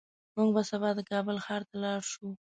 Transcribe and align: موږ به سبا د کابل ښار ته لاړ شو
موږ 0.35 0.49
به 0.55 0.63
سبا 0.69 0.89
د 0.95 0.99
کابل 1.11 1.37
ښار 1.45 1.61
ته 1.69 1.75
لاړ 1.83 1.99
شو 2.11 2.27